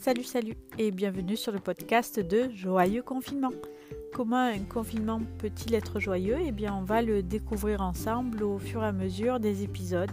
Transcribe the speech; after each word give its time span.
Salut, 0.00 0.24
salut 0.24 0.56
et 0.78 0.92
bienvenue 0.92 1.36
sur 1.36 1.52
le 1.52 1.58
podcast 1.58 2.18
de 2.20 2.48
Joyeux 2.54 3.02
Confinement. 3.02 3.52
Comment 4.14 4.46
un 4.46 4.60
confinement 4.60 5.20
peut-il 5.36 5.74
être 5.74 6.00
joyeux? 6.00 6.38
Eh 6.40 6.52
bien, 6.52 6.74
on 6.74 6.84
va 6.84 7.02
le 7.02 7.22
découvrir 7.22 7.82
ensemble 7.82 8.42
au 8.42 8.58
fur 8.58 8.82
et 8.82 8.86
à 8.86 8.92
mesure 8.92 9.40
des 9.40 9.62
épisodes, 9.62 10.10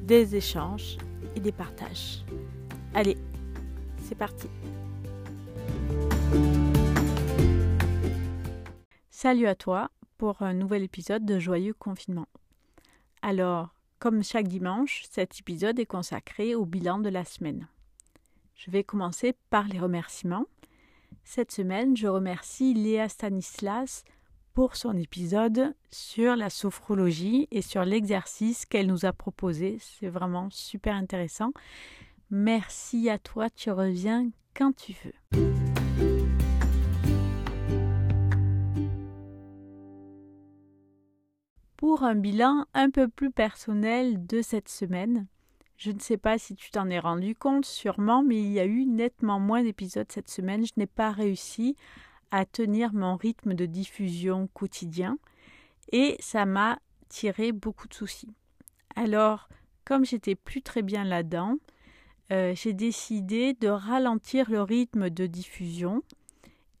des 0.00 0.34
échanges 0.34 0.98
et 1.36 1.40
des 1.40 1.52
partages. 1.52 2.24
Allez, 2.94 3.16
c'est 3.98 4.16
parti 4.16 4.48
Salut 9.08 9.46
à 9.46 9.54
toi 9.54 9.92
pour 10.18 10.42
un 10.42 10.52
nouvel 10.52 10.82
épisode 10.82 11.24
de 11.24 11.38
Joyeux 11.38 11.74
Confinement. 11.74 12.26
Alors, 13.22 13.68
comme 14.00 14.24
chaque 14.24 14.48
dimanche, 14.48 15.04
cet 15.08 15.38
épisode 15.38 15.78
est 15.78 15.86
consacré 15.86 16.56
au 16.56 16.66
bilan 16.66 16.98
de 16.98 17.08
la 17.08 17.24
semaine. 17.24 17.68
Je 18.54 18.70
vais 18.70 18.84
commencer 18.84 19.34
par 19.50 19.66
les 19.68 19.78
remerciements. 19.78 20.46
Cette 21.24 21.52
semaine, 21.52 21.96
je 21.96 22.06
remercie 22.06 22.74
Léa 22.74 23.08
Stanislas 23.08 24.04
pour 24.54 24.76
son 24.76 24.96
épisode 24.96 25.74
sur 25.90 26.36
la 26.36 26.50
sophrologie 26.50 27.48
et 27.50 27.62
sur 27.62 27.84
l'exercice 27.84 28.66
qu'elle 28.66 28.86
nous 28.86 29.06
a 29.06 29.12
proposé. 29.12 29.78
C'est 29.80 30.08
vraiment 30.08 30.48
super 30.50 30.94
intéressant. 30.94 31.52
Merci 32.30 33.08
à 33.08 33.18
toi, 33.18 33.48
tu 33.50 33.70
reviens 33.70 34.30
quand 34.54 34.74
tu 34.76 34.94
veux. 35.04 35.12
Pour 41.76 42.04
un 42.04 42.14
bilan 42.14 42.66
un 42.74 42.90
peu 42.90 43.08
plus 43.08 43.30
personnel 43.30 44.26
de 44.26 44.40
cette 44.40 44.68
semaine, 44.68 45.26
je 45.82 45.90
ne 45.90 45.98
sais 45.98 46.16
pas 46.16 46.38
si 46.38 46.54
tu 46.54 46.70
t'en 46.70 46.88
es 46.90 47.00
rendu 47.00 47.34
compte, 47.34 47.64
sûrement, 47.66 48.22
mais 48.22 48.40
il 48.40 48.52
y 48.52 48.60
a 48.60 48.64
eu 48.64 48.86
nettement 48.86 49.40
moins 49.40 49.64
d'épisodes 49.64 50.06
cette 50.12 50.30
semaine. 50.30 50.64
Je 50.64 50.72
n'ai 50.76 50.86
pas 50.86 51.10
réussi 51.10 51.74
à 52.30 52.44
tenir 52.44 52.94
mon 52.94 53.16
rythme 53.16 53.54
de 53.54 53.66
diffusion 53.66 54.46
quotidien 54.54 55.18
et 55.90 56.16
ça 56.20 56.46
m'a 56.46 56.78
tiré 57.08 57.50
beaucoup 57.50 57.88
de 57.88 57.94
soucis. 57.94 58.32
Alors, 58.94 59.48
comme 59.84 60.04
j'étais 60.04 60.36
plus 60.36 60.62
très 60.62 60.82
bien 60.82 61.02
là-dedans, 61.02 61.56
euh, 62.30 62.54
j'ai 62.54 62.74
décidé 62.74 63.54
de 63.54 63.66
ralentir 63.66 64.48
le 64.52 64.62
rythme 64.62 65.10
de 65.10 65.26
diffusion 65.26 66.04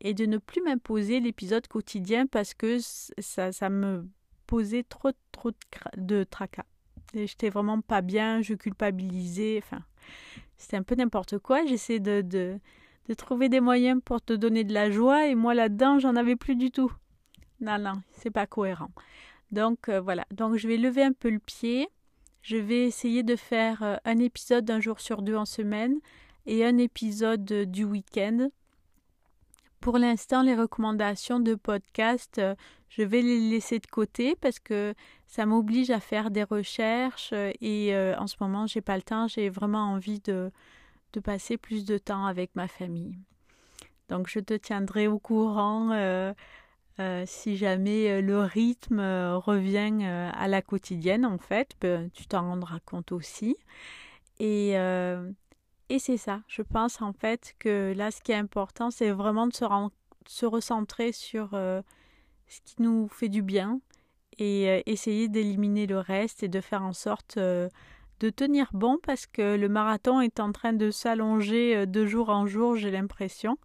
et 0.00 0.14
de 0.14 0.26
ne 0.26 0.38
plus 0.38 0.62
m'imposer 0.62 1.18
l'épisode 1.18 1.66
quotidien 1.66 2.28
parce 2.28 2.54
que 2.54 2.78
ça, 3.18 3.50
ça 3.50 3.68
me 3.68 4.06
posait 4.46 4.84
trop, 4.84 5.10
trop 5.32 5.50
de 5.96 6.22
tracas. 6.22 6.66
J'étais 7.14 7.50
vraiment 7.50 7.80
pas 7.80 8.00
bien, 8.00 8.40
je 8.42 8.54
culpabilisais, 8.54 9.60
enfin, 9.62 9.82
c'était 10.56 10.76
un 10.76 10.82
peu 10.82 10.94
n'importe 10.94 11.38
quoi. 11.38 11.64
J'essaie 11.66 12.00
de, 12.00 12.22
de, 12.22 12.58
de, 13.08 13.14
trouver 13.14 13.48
des 13.48 13.60
moyens 13.60 14.00
pour 14.04 14.22
te 14.22 14.32
donner 14.32 14.64
de 14.64 14.72
la 14.72 14.90
joie 14.90 15.26
et 15.26 15.34
moi 15.34 15.54
là-dedans, 15.54 15.98
j'en 15.98 16.16
avais 16.16 16.36
plus 16.36 16.56
du 16.56 16.70
tout. 16.70 16.92
Non, 17.60 17.78
non, 17.78 18.02
c'est 18.12 18.30
pas 18.30 18.46
cohérent. 18.46 18.90
Donc 19.50 19.88
euh, 19.88 20.00
voilà, 20.00 20.24
donc 20.30 20.56
je 20.56 20.66
vais 20.66 20.78
lever 20.78 21.02
un 21.02 21.12
peu 21.12 21.30
le 21.30 21.38
pied. 21.38 21.88
Je 22.40 22.56
vais 22.56 22.86
essayer 22.86 23.22
de 23.22 23.36
faire 23.36 23.82
euh, 23.82 23.96
un 24.04 24.18
épisode 24.18 24.64
d'un 24.64 24.80
jour 24.80 24.98
sur 25.00 25.22
deux 25.22 25.36
en 25.36 25.44
semaine 25.44 25.98
et 26.46 26.64
un 26.64 26.78
épisode 26.78 27.44
du 27.44 27.84
week-end. 27.84 28.48
Pour 29.82 29.98
l'instant, 29.98 30.42
les 30.42 30.54
recommandations 30.54 31.40
de 31.40 31.56
podcast, 31.56 32.38
euh, 32.38 32.54
je 32.88 33.02
vais 33.02 33.20
les 33.20 33.50
laisser 33.50 33.80
de 33.80 33.86
côté 33.88 34.36
parce 34.36 34.60
que 34.60 34.94
ça 35.26 35.44
m'oblige 35.44 35.90
à 35.90 35.98
faire 35.98 36.30
des 36.30 36.44
recherches 36.44 37.30
euh, 37.32 37.50
et 37.60 37.92
euh, 37.92 38.14
en 38.16 38.28
ce 38.28 38.36
moment, 38.40 38.68
j'ai 38.68 38.80
pas 38.80 38.94
le 38.94 39.02
temps. 39.02 39.26
J'ai 39.26 39.48
vraiment 39.48 39.90
envie 39.90 40.20
de, 40.20 40.52
passer 41.24 41.58
plus 41.58 41.84
de 41.84 41.98
temps 41.98 42.26
avec 42.26 42.54
ma 42.54 42.68
famille. 42.68 43.18
Donc, 44.08 44.28
je 44.28 44.38
te 44.38 44.54
tiendrai 44.54 45.08
au 45.08 45.18
courant 45.18 45.90
si 47.26 47.56
jamais 47.56 48.22
le 48.22 48.38
rythme 48.38 49.00
revient 49.00 50.04
à 50.04 50.46
la 50.46 50.62
quotidienne, 50.62 51.26
en 51.26 51.38
fait. 51.38 51.72
Ben, 51.80 52.08
tu 52.10 52.26
t'en 52.26 52.42
rendras 52.42 52.78
compte 52.86 53.10
aussi. 53.10 53.56
Et 54.38 54.76
et 55.92 55.98
c'est 55.98 56.16
ça, 56.16 56.40
je 56.48 56.62
pense 56.62 57.02
en 57.02 57.12
fait 57.12 57.54
que 57.58 57.92
là, 57.94 58.10
ce 58.10 58.22
qui 58.22 58.32
est 58.32 58.36
important, 58.36 58.90
c'est 58.90 59.10
vraiment 59.10 59.46
de 59.46 59.52
se, 59.52 60.46
recentrer 60.46 61.12
sur 61.12 61.50
euh, 61.52 61.82
ce 62.48 62.60
qui 62.64 62.80
nous 62.80 63.08
fait 63.08 63.28
du 63.28 63.42
bien 63.42 63.78
et 64.38 64.70
euh, 64.70 64.80
essayer 64.86 65.28
d'éliminer 65.28 65.86
le 65.86 65.98
reste 65.98 66.42
et 66.42 66.48
de 66.48 66.62
faire 66.62 66.82
en 66.82 66.94
sorte 66.94 67.36
euh, 67.36 67.68
de 68.20 68.30
tenir 68.30 68.70
bon 68.72 68.96
parce 69.02 69.26
que 69.26 69.54
le 69.54 69.68
marathon 69.68 70.22
est 70.22 70.40
en 70.40 70.50
train 70.50 70.72
de 70.72 70.90
s'allonger 70.90 71.86
de 71.86 72.06
jour 72.06 72.30
en 72.30 72.46
jour, 72.46 72.74
j'ai 72.74 72.90
l'impression. 72.90 73.58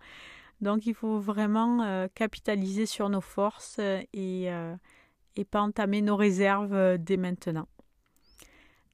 Donc 0.59 0.85
il 0.85 0.95
faut 0.95 1.19
vraiment 1.19 2.09
capitaliser 2.13 2.87
sur 2.87 3.07
nos 3.07 3.21
forces 3.21 3.79
et, 3.79 4.49
et 5.37 5.45
pas 5.45 5.61
entamer 5.61 6.01
nos 6.01 6.17
réserves 6.17 6.97
dès 6.97 7.15
maintenant. 7.15 7.69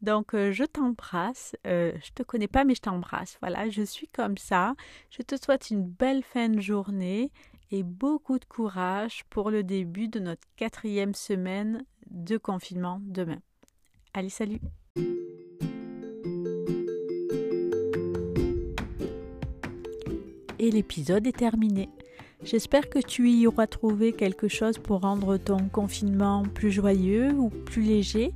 Donc, 0.04 0.36
euh, 0.36 0.52
je 0.52 0.66
t'embrasse. 0.66 1.56
Euh, 1.66 1.94
je 2.04 2.12
te 2.12 2.24
connais 2.24 2.50
pas, 2.50 2.66
mais 2.66 2.76
je 2.76 2.82
t'embrasse. 2.82 3.38
Voilà, 3.42 3.70
je 3.70 3.82
suis 3.82 4.10
comme 4.10 4.38
ça. 4.38 4.76
Je 5.10 5.24
te 5.24 5.36
souhaite 5.42 5.72
une 5.72 5.86
belle 5.86 6.24
fin 6.24 6.50
de 6.50 6.60
journée 6.60 7.32
et 7.72 7.84
beaucoup 7.84 8.38
de 8.38 8.44
courage 8.44 9.24
pour 9.30 9.50
le 9.50 9.64
début 9.64 10.10
de 10.10 10.20
notre 10.20 10.46
quatrième 10.58 11.16
semaine 11.16 11.86
de 12.12 12.38
confinement 12.38 13.00
demain. 13.02 13.40
Allez, 14.14 14.30
salut 14.30 14.60
Et 20.60 20.70
l'épisode 20.70 21.26
est 21.26 21.38
terminé. 21.38 21.90
J'espère 22.46 22.90
que 22.90 23.00
tu 23.00 23.30
y 23.30 23.48
auras 23.48 23.68
trouvé 23.68 24.12
quelque 24.12 24.48
chose 24.48 24.78
pour 24.78 25.02
rendre 25.02 25.38
ton 25.38 25.70
confinement 25.72 26.44
plus 26.54 26.72
joyeux 26.72 27.32
ou 27.32 27.50
plus 27.50 27.84
léger. 27.84 28.34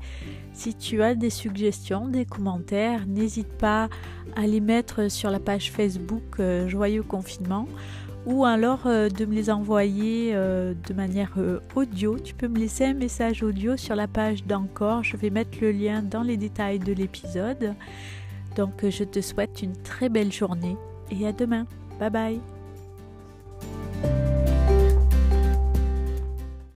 Si 0.53 0.73
tu 0.73 1.03
as 1.03 1.13
des 1.13 1.29
suggestions, 1.29 2.07
des 2.07 2.25
commentaires, 2.25 3.05
n'hésite 3.05 3.51
pas 3.57 3.89
à 4.35 4.47
les 4.47 4.61
mettre 4.61 5.11
sur 5.11 5.29
la 5.29 5.39
page 5.39 5.71
Facebook 5.71 6.39
euh, 6.39 6.67
Joyeux 6.67 7.03
Confinement 7.03 7.67
ou 8.25 8.45
alors 8.45 8.87
euh, 8.87 9.09
de 9.09 9.25
me 9.25 9.35
les 9.35 9.49
envoyer 9.49 10.31
euh, 10.33 10.73
de 10.87 10.93
manière 10.93 11.33
audio. 11.75 12.17
Tu 12.17 12.33
peux 12.33 12.47
me 12.47 12.59
laisser 12.59 12.85
un 12.85 12.93
message 12.93 13.43
audio 13.43 13.77
sur 13.77 13.95
la 13.95 14.07
page 14.07 14.45
d'encore. 14.45 15.03
Je 15.03 15.17
vais 15.17 15.29
mettre 15.29 15.57
le 15.61 15.71
lien 15.71 16.01
dans 16.01 16.23
les 16.23 16.37
détails 16.37 16.79
de 16.79 16.93
l'épisode. 16.93 17.75
Donc 18.55 18.89
je 18.89 19.03
te 19.03 19.21
souhaite 19.21 19.61
une 19.61 19.75
très 19.75 20.09
belle 20.09 20.31
journée 20.31 20.77
et 21.11 21.27
à 21.27 21.33
demain. 21.33 21.67
Bye 21.99 22.09
bye 22.09 22.56